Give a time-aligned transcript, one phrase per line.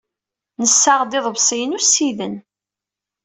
[0.61, 2.35] Nessaɣ-d iḍebsiyen ussiden.